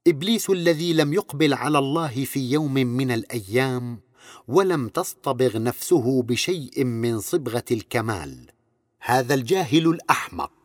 إبليس 0.06 0.50
الذي 0.50 0.92
لم 0.92 1.12
يقبل 1.12 1.54
على 1.54 1.78
الله 1.78 2.24
في 2.24 2.52
يوم 2.52 2.74
من 2.74 3.10
الأيام 3.10 4.00
ولم 4.48 4.88
تصطبغ 4.88 5.58
نفسه 5.58 6.22
بشيء 6.22 6.84
من 6.84 7.20
صبغة 7.20 7.64
الكمال. 7.70 8.50
هذا 9.00 9.34
الجاهل 9.34 9.86
الأحمق. 9.88 10.59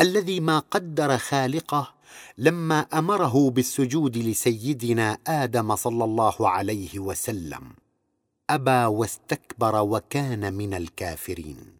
الذي 0.00 0.40
ما 0.40 0.58
قدر 0.58 1.18
خالقه 1.18 1.94
لما 2.38 2.80
أمره 2.80 3.50
بالسجود 3.50 4.18
لسيدنا 4.18 5.18
آدم 5.26 5.76
صلى 5.76 6.04
الله 6.04 6.48
عليه 6.48 6.98
وسلم. 6.98 7.62
أبى 8.50 8.84
واستكبر 8.84 9.82
وكان 9.82 10.54
من 10.54 10.74
الكافرين. 10.74 11.76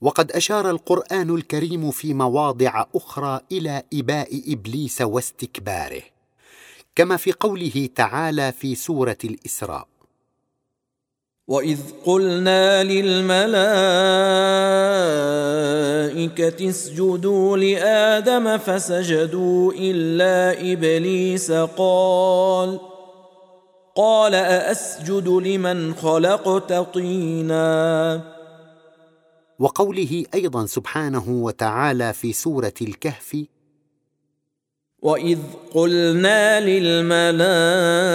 وقد 0.00 0.32
أشار 0.32 0.70
القرآن 0.70 1.30
الكريم 1.30 1.90
في 1.90 2.14
مواضع 2.14 2.84
أخرى 2.94 3.40
إلى 3.52 3.82
إباء 3.94 4.52
إبليس 4.52 5.02
واستكباره 5.02 6.02
كما 6.94 7.16
في 7.16 7.32
قوله 7.32 7.88
تعالى 7.94 8.52
في 8.52 8.74
سورة 8.74 9.18
الإسراء. 9.24 9.88
واذ 11.50 11.78
قلنا 12.06 12.84
للملائكه 12.84 13.50
اسجدوا 16.68 17.56
لادم 17.56 18.58
فسجدوا 18.58 19.72
الا 19.72 20.72
ابليس 20.72 21.52
قال 21.52 22.80
قال 23.96 24.34
ااسجد 24.34 25.28
لمن 25.28 25.94
خلقت 25.94 26.72
طينا؟ 26.72 28.20
وقوله 29.58 30.24
أيضا 30.34 30.66
سبحانه 30.66 31.24
وتعالى 31.28 32.12
في 32.12 32.32
سورة 32.32 32.74
الكهف 32.82 33.44
واذ 35.02 35.38
قلنا 35.74 36.60
للملائكه 36.60 38.10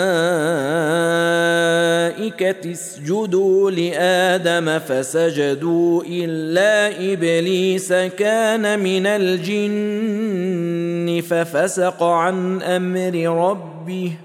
اسجدوا 2.65 3.71
لآدم 3.71 4.79
فسجدوا 4.79 6.03
إلا 6.03 7.13
إبليس 7.13 7.93
كان 7.93 8.79
من 8.79 9.05
الجن 9.05 10.25
ففسق 11.21 12.03
عن 12.03 12.61
أمر 12.61 13.15
ربه. 13.49 14.17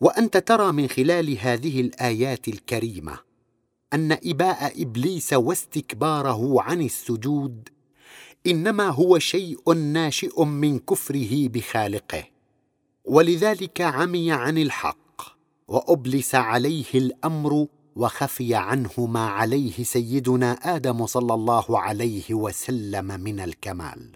وأنت 0.00 0.36
ترى 0.36 0.72
من 0.72 0.88
خلال 0.88 1.38
هذه 1.38 1.80
الآيات 1.80 2.48
الكريمة 2.48 3.18
أن 3.92 4.12
إباء 4.12 4.82
إبليس 4.82 5.32
واستكباره 5.32 6.62
عن 6.62 6.82
السجود 6.82 7.68
إنما 8.46 8.88
هو 8.88 9.18
شيء 9.18 9.74
ناشئ 9.74 10.44
من 10.44 10.78
كفره 10.78 11.48
بخالقه 11.48 12.24
ولذلك 13.04 13.80
عمي 13.80 14.32
عن 14.32 14.58
الحق. 14.58 15.09
وأبلس 15.70 16.34
عليه 16.34 16.84
الأمر 16.94 17.66
وخفي 17.96 18.54
عنه 18.54 18.90
ما 18.98 19.26
عليه 19.26 19.82
سيدنا 19.82 20.52
آدم 20.52 21.06
صلى 21.06 21.34
الله 21.34 21.78
عليه 21.78 22.34
وسلم 22.34 23.20
من 23.20 23.40
الكمال. 23.40 24.12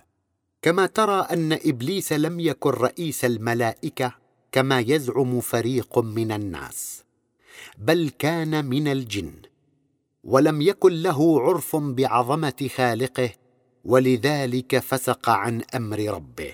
كما 0.63 0.87
ترى 0.87 1.21
أن 1.21 1.53
إبليس 1.53 2.13
لم 2.13 2.41
يكن 2.41 2.71
رئيس 2.71 3.25
الملائكة 3.25 4.15
كما 4.53 4.81
يزعم 4.81 5.41
فريق 5.41 5.99
من 5.99 6.33
الناس. 6.33 7.05
بل 7.79 8.11
كان 8.19 8.65
من 8.65 8.89
الجن 8.89 9.33
ولم 10.25 10.63
يكن 10.63 10.93
له 10.93 11.41
عرف 11.41 11.77
بعظمة 11.77 12.69
خالقه 12.77 13.31
ولذلك 13.85 14.79
فسق 14.79 15.29
عن 15.29 15.63
أمر 15.75 15.99
ربه. 15.99 16.53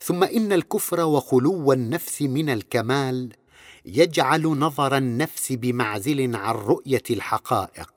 ثم 0.00 0.24
إن 0.24 0.52
الكفر 0.52 1.00
وخلو 1.00 1.72
النفس 1.72 2.22
من 2.22 2.50
الكمال 2.50 3.32
يجعل 3.84 4.42
نظر 4.42 4.96
النفس 4.96 5.52
بمعزل 5.52 6.36
عن 6.36 6.54
رؤية 6.54 7.02
الحقائق 7.10 7.92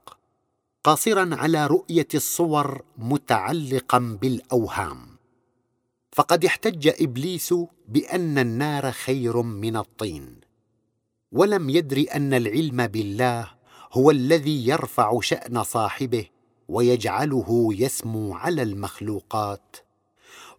قاصرا 0.84 1.36
على 1.36 1.68
رؤية 1.68 2.08
الصور 2.14 2.82
متعلقا 2.98 4.18
بالأوهام. 4.22 5.14
فقد 6.14 6.46
احتج 6.46 6.88
إبليس 7.02 7.54
بأن 7.88 8.38
النار 8.38 8.92
خير 8.92 9.42
من 9.42 9.78
الطين 9.78 10.40
ولم 11.32 11.70
يدر 11.70 12.06
أن 12.16 12.34
العلم 12.34 12.88
بالله 12.88 13.52
هو 13.94 14.12
الذي 14.12 14.68
يرفع 14.68 15.20
شأن 15.20 15.64
صاحبه 15.64 16.26
ويجعله 16.68 17.70
يسمو 17.72 18.36
على 18.36 18.62
المخلوقات 18.62 19.76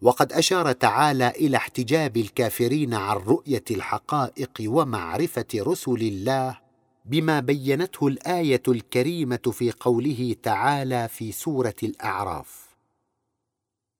وقد 0.05 0.33
أشار 0.33 0.71
تعالى 0.71 1.29
إلى 1.29 1.57
احتجاب 1.57 2.17
الكافرين 2.17 2.93
عن 2.93 3.17
رؤية 3.17 3.63
الحقائق 3.71 4.51
ومعرفة 4.65 5.45
رسل 5.55 6.01
الله 6.01 6.57
بما 7.05 7.39
بينته 7.39 8.07
الآية 8.07 8.61
الكريمة 8.67 9.39
في 9.51 9.71
قوله 9.79 10.35
تعالى 10.43 11.07
في 11.07 11.31
سورة 11.31 11.75
الأعراف. 11.83 12.65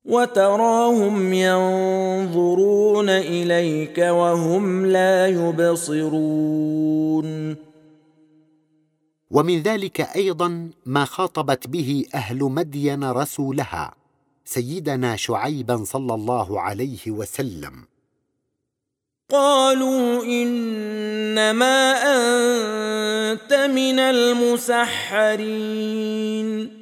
وتراهم 0.04 1.32
ينظرون 1.32 3.08
إليك 3.08 3.98
وهم 3.98 4.86
لا 4.86 5.26
يبصرون. 5.26 6.66
ومن 9.30 9.62
ذلك 9.62 10.00
أيضا 10.00 10.70
ما 10.86 11.04
خاطبت 11.04 11.66
به 11.66 12.04
أهل 12.14 12.38
مدين 12.38 13.10
رسولها. 13.10 14.05
سيدنا 14.48 15.16
شعيبا 15.16 15.84
صلى 15.84 16.14
الله 16.14 16.60
عليه 16.60 16.98
وسلم. 17.08 17.72
قالوا 19.30 20.24
إنما 20.24 21.92
أنت 21.92 23.52
من 23.52 23.98
المسحرين. 23.98 26.76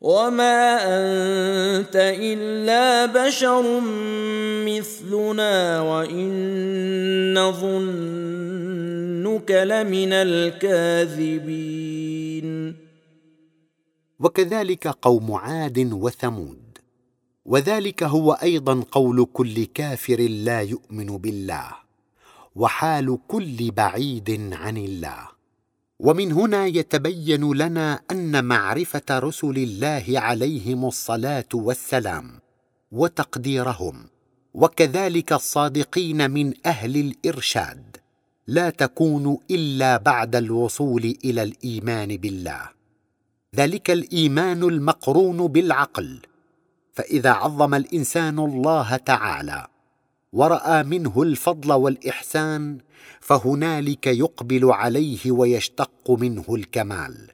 وما 0.00 0.78
أنت 0.82 1.96
إلا 1.96 3.06
بشر 3.06 3.80
مثلنا 4.66 5.80
وإن 5.80 7.38
نظنك 7.38 9.50
لمن 9.50 10.12
الكاذبين. 10.12 11.70
وكذلك 14.20 14.88
قوم 14.88 15.32
عاد 15.32 15.92
وثمود. 15.92 16.78
وذلك 17.44 18.02
هو 18.02 18.32
أيضا 18.32 18.84
قول 18.90 19.26
كل 19.32 19.64
كافر 19.64 20.20
لا 20.20 20.60
يؤمن 20.60 21.06
بالله 21.06 21.70
وحال 22.56 23.18
كل 23.28 23.70
بعيد 23.70 24.52
عن 24.52 24.76
الله. 24.76 25.28
ومن 26.00 26.32
هنا 26.32 26.66
يتبين 26.66 27.52
لنا 27.52 28.00
أن 28.10 28.44
معرفة 28.44 29.02
رسل 29.10 29.56
الله 29.56 30.04
عليهم 30.08 30.84
الصلاة 30.84 31.48
والسلام 31.54 32.40
وتقديرهم 32.92 34.06
وكذلك 34.54 35.32
الصادقين 35.32 36.30
من 36.30 36.52
أهل 36.66 36.96
الإرشاد 36.96 37.96
لا 38.46 38.70
تكون 38.70 39.38
إلا 39.50 39.96
بعد 39.96 40.36
الوصول 40.36 41.18
إلى 41.24 41.42
الإيمان 41.42 42.16
بالله. 42.16 42.79
ذلك 43.56 43.90
الإيمان 43.90 44.62
المقرون 44.62 45.46
بالعقل. 45.46 46.18
فإذا 46.92 47.30
عظم 47.30 47.74
الإنسان 47.74 48.38
الله 48.38 48.96
تعالى 48.96 49.66
ورأى 50.32 50.82
منه 50.82 51.22
الفضل 51.22 51.72
والإحسان 51.72 52.78
فهنالك 53.20 54.06
يقبل 54.06 54.72
عليه 54.72 55.30
ويشتق 55.30 56.10
منه 56.10 56.44
الكمال. 56.48 57.30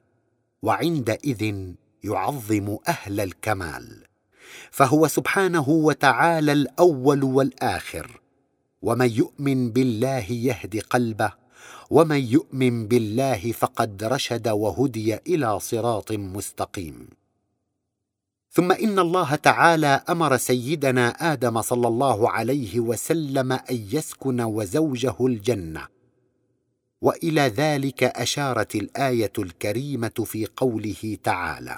وعندئذ 0.61 1.73
يعظم 2.03 2.77
أهل 2.87 3.19
الكمال. 3.19 4.03
فهو 4.71 5.07
سبحانه 5.07 5.69
وتعالى 5.69 6.51
الأول 6.51 7.23
والآخر. 7.23 8.21
ومن 8.81 9.09
يؤمن 9.11 9.71
بالله 9.71 10.31
يهد 10.31 10.79
قلبه 10.89 11.46
ومن 11.89 12.19
يؤمن 12.19 12.87
بالله 12.87 13.51
فقد 13.51 14.03
رشد 14.03 14.47
وهدي 14.47 15.15
إلى 15.15 15.59
صراط 15.59 16.11
مستقيم. 16.11 17.07
ثم 18.51 18.71
إن 18.71 18.99
الله 18.99 19.35
تعالى 19.35 20.03
أمر 20.09 20.37
سيدنا 20.37 21.33
آدم 21.33 21.61
صلى 21.61 21.87
الله 21.87 22.29
عليه 22.29 22.79
وسلم 22.79 23.51
أن 23.51 23.87
يسكن 23.91 24.41
وزوجه 24.41 25.15
الجنة. 25.19 25.87
وإلى 27.01 27.41
ذلك 27.41 28.03
أشارت 28.03 28.75
الآية 28.75 29.33
الكريمة 29.39 30.23
في 30.25 30.47
قوله 30.57 31.17
تعالى 31.23 31.77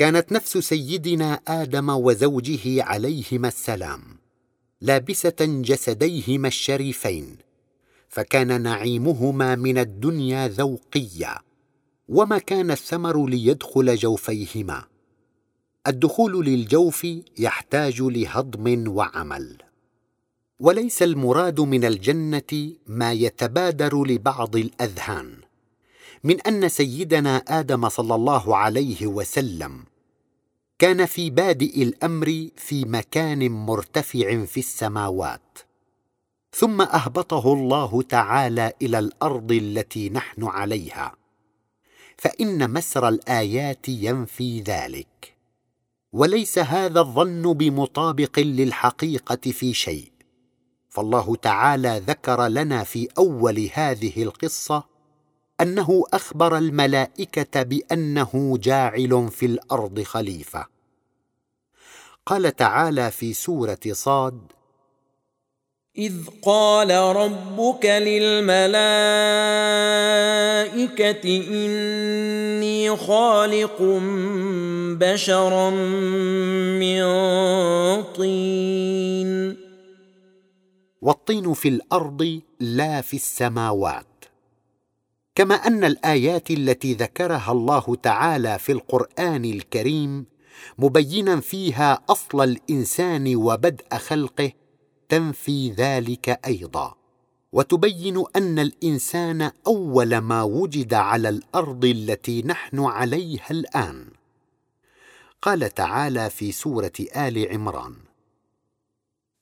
كانت 0.00 0.32
نفس 0.32 0.58
سيدنا 0.58 1.40
آدم 1.48 1.88
وزوجه 1.88 2.82
عليهما 2.82 3.48
السلام 3.48 4.00
لابسة 4.80 5.36
جسديهما 5.40 6.48
الشريفين 6.48 7.36
فكان 8.08 8.62
نعيمهما 8.62 9.54
من 9.54 9.78
الدنيا 9.78 10.48
ذوقيا 10.48 11.38
وما 12.08 12.38
كان 12.38 12.70
الثمر 12.70 13.26
ليدخل 13.26 13.96
جوفيهما. 13.96 14.84
الدخول 15.86 16.46
للجوف 16.46 17.06
يحتاج 17.38 18.00
لهضم 18.00 18.88
وعمل. 18.88 19.56
وليس 20.60 21.02
المراد 21.02 21.60
من 21.60 21.84
الجنة 21.84 22.72
ما 22.86 23.12
يتبادر 23.12 24.04
لبعض 24.04 24.56
الأذهان 24.56 25.40
من 26.24 26.40
أن 26.40 26.68
سيدنا 26.68 27.36
آدم 27.36 27.88
صلى 27.88 28.14
الله 28.14 28.56
عليه 28.56 29.06
وسلم 29.06 29.89
كان 30.80 31.06
في 31.06 31.30
بادئ 31.30 31.82
الأمر 31.82 32.48
في 32.56 32.84
مكان 32.84 33.50
مرتفع 33.50 34.44
في 34.44 34.60
السماوات. 34.60 35.58
ثم 36.52 36.80
أهبطه 36.80 37.52
الله 37.52 38.02
تعالى 38.02 38.72
إلى 38.82 38.98
الأرض 38.98 39.52
التي 39.52 40.10
نحن 40.10 40.44
عليها. 40.44 41.14
فإن 42.16 42.70
مسر 42.70 43.08
الآيات 43.08 43.88
ينفي 43.88 44.60
ذلك. 44.60 45.34
وليس 46.12 46.58
هذا 46.58 47.00
الظن 47.00 47.52
بمطابق 47.52 48.38
للحقيقة 48.38 49.50
في 49.50 49.74
شيء. 49.74 50.12
فالله 50.88 51.36
تعالى 51.36 52.02
ذكر 52.06 52.46
لنا 52.46 52.84
في 52.84 53.08
أول 53.18 53.70
هذه 53.74 54.22
القصة 54.22 54.89
أنه 55.62 56.04
أخبر 56.12 56.58
الملائكة 56.58 57.62
بأنه 57.62 58.58
جاعل 58.62 59.28
في 59.30 59.46
الأرض 59.46 60.02
خليفة. 60.02 60.66
قال 62.26 62.56
تعالى 62.56 63.10
في 63.10 63.32
سورة 63.32 63.78
صاد 63.92 64.40
إذ 65.98 66.14
قال 66.42 66.90
ربك 66.90 67.84
للملائكة 67.84 68.70
إني 71.50 72.96
خالق 72.96 73.82
بشرا 75.00 75.70
من 76.80 77.02
طين. 78.02 79.56
والطين 81.02 81.54
في 81.54 81.68
الأرض 81.68 82.40
لا 82.60 83.00
في 83.00 83.16
السماوات. 83.16 84.19
كما 85.34 85.54
أن 85.54 85.84
الآيات 85.84 86.50
التي 86.50 86.94
ذكرها 86.94 87.52
الله 87.52 87.96
تعالى 88.02 88.58
في 88.58 88.72
القرآن 88.72 89.44
الكريم 89.44 90.26
مبينا 90.78 91.40
فيها 91.40 92.02
أصل 92.08 92.44
الإنسان 92.44 93.36
وبدء 93.36 93.96
خلقه 93.96 94.52
تنفي 95.08 95.70
ذلك 95.70 96.40
أيضا. 96.46 96.94
وتبين 97.52 98.24
أن 98.36 98.58
الإنسان 98.58 99.50
أول 99.66 100.18
ما 100.18 100.42
وجد 100.42 100.94
على 100.94 101.28
الأرض 101.28 101.84
التي 101.84 102.42
نحن 102.42 102.80
عليها 102.80 103.50
الآن. 103.50 104.06
قال 105.42 105.74
تعالى 105.74 106.30
في 106.30 106.52
سورة 106.52 106.92
آل 107.16 107.48
عمران 107.52 108.09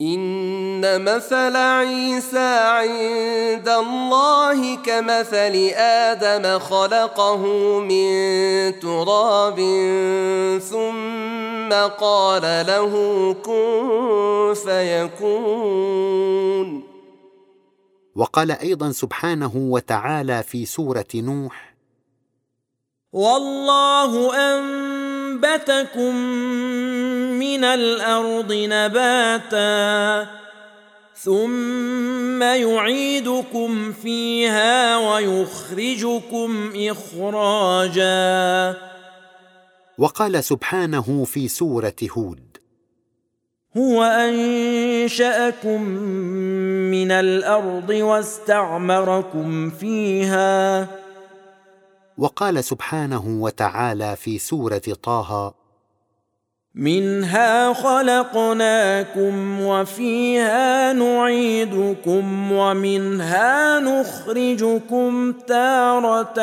ان 0.01 1.03
مثل 1.05 1.57
عيسى 1.57 2.59
عند 2.59 3.69
الله 3.69 4.77
كمثل 4.77 5.73
آدم 5.75 6.59
خلقه 6.59 7.47
من 7.81 8.11
تراب 8.81 9.57
ثم 10.71 11.73
قال 11.99 12.43
له 12.67 12.93
كن 13.43 14.55
فيكون. 14.65 15.99
وقال 18.17 18.51
أيضا 18.51 18.93
سبحانه 18.93 19.53
وتعالى 19.55 20.43
في 20.43 20.67
سورة 20.67 21.07
نوح 21.15 21.75
والله 23.13 24.35
انبتكم 25.44 26.14
من 27.38 27.64
الأرض 27.64 28.53
نباتا 28.53 30.27
ثم 31.14 32.42
يعيدكم 32.42 33.92
فيها 33.92 34.96
ويخرجكم 34.96 36.72
اخراجا 36.77 38.77
وقال 39.98 40.44
سبحانه 40.44 41.24
في 41.24 41.48
سورة 41.48 41.96
هود. 42.11 42.59
هو 43.77 44.03
انشاكم 44.03 45.83
من 46.90 47.11
الأرض 47.11 47.90
واستعمركم 47.90 49.70
فيها 49.70 50.88
وقال 52.19 52.65
سبحانه 52.65 53.27
وتعالى 53.27 54.17
في 54.17 54.39
سورة 54.39 54.83
طه 55.03 55.55
منها 56.75 57.73
خلقناكم 57.73 59.61
وفيها 59.61 60.93
نعيدكم 60.93 62.53
ومنها 62.53 63.81
نخرجكم 63.81 65.33
تارة 65.33 66.39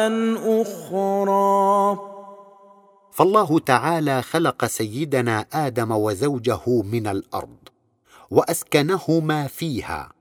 أخرى. 0.62 2.00
فالله 3.12 3.60
تعالى 3.60 4.22
خلق 4.22 4.66
سيدنا 4.66 5.46
آدم 5.54 5.92
وزوجه 5.92 6.82
من 6.84 7.08
الأرض 7.08 7.58
وأسكنهما 8.32 9.48
فيها 9.48 10.12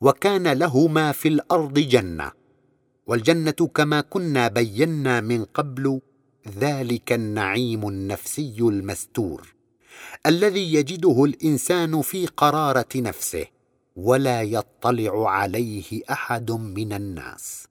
وكان 0.00 0.48
لهما 0.48 1.12
في 1.12 1.28
الأرض 1.28 1.74
جنة. 1.74 2.39
والجنة 3.10 3.70
كما 3.74 4.00
كنا 4.00 4.48
بينا 4.48 5.20
من 5.20 5.44
قبل 5.44 6.00
ذلك 6.58 7.12
النعيم 7.12 7.88
النفسي 7.88 8.56
المستور 8.60 9.54
الذي 10.26 10.74
يجده 10.74 11.24
الإنسان 11.24 12.02
في 12.02 12.26
قرارة 12.26 12.88
نفسه 12.96 13.46
ولا 13.96 14.42
يطلع 14.42 15.30
عليه 15.30 16.02
أحد 16.10 16.50
من 16.50 16.92
الناس. 16.92 17.66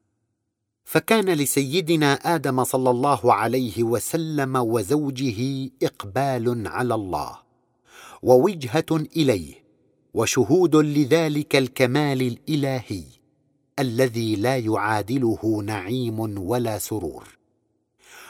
فكان 0.86 1.30
لسيدنا 1.30 2.14
آدم 2.14 2.64
صلى 2.64 2.90
الله 2.90 3.34
عليه 3.34 3.84
وسلم 3.84 4.56
وزوجه 4.56 5.70
إقبال 5.84 6.68
على 6.68 6.96
الله 6.96 7.38
ووجهة 8.24 8.92
إليه 8.92 9.54
وشهود 10.14 10.76
لذلك 10.76 11.56
الكمال 11.56 12.22
الإلهي 12.22 13.19
الذي 13.80 14.36
لا 14.36 14.58
يعادله 14.58 15.62
نعيم 15.66 16.20
ولا 16.40 16.78
سرور. 16.78 17.38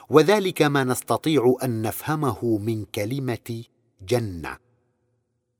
وذلك 0.10 0.62
ما 0.62 0.84
نستطيع 0.84 1.56
أن 1.64 1.82
نفهمه 1.82 2.58
من 2.58 2.86
كلمة 2.86 3.64
جنة. 4.08 4.58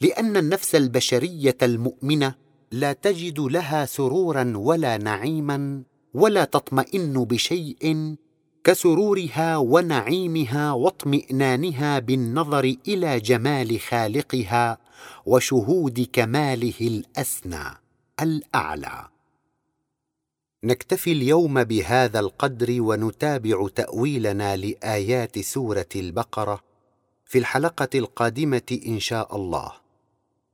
لأن 0.02 0.38
النفس 0.38 0.76
البشرية 0.76 1.58
المؤمنة 1.64 2.36
لا 2.72 2.94
تجد 2.94 3.40
لها 3.40 3.86
سرورا 3.86 4.54
ولا 4.56 4.98
نعيما 4.98 5.84
ولا 6.14 6.46
تطمئن 6.46 7.14
بشيء 7.14 8.16
كسرورها 8.64 9.58
ونعيمها 9.58 10.72
واطمئنانها 10.72 12.00
بالنظر 12.00 12.76
إلى 12.88 13.20
جمال 13.20 13.80
خالقها 13.80 14.78
وشهود 15.26 16.08
كماله 16.14 16.74
الأسنى 16.82 17.66
الأعلى. 18.22 19.08
نكتفي 20.64 21.12
اليوم 21.12 21.64
بهذا 21.64 22.20
القدر 22.20 22.82
ونتابع 22.82 23.68
تأويلنا 23.76 24.58
لآيات 24.58 25.40
سورة 25.40 25.90
البقرة 25.96 26.60
في 27.26 27.38
الحلقة 27.38 27.90
القادمة 27.96 28.80
إن 28.88 29.00
شاء 29.00 29.36
الله. 29.36 29.72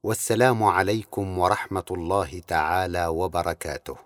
والسلام 0.03 0.63
عليكم 0.63 1.37
ورحمة 1.39 1.85
الله 1.91 2.41
تعالى 2.47 3.07
وبركاته. 3.07 3.97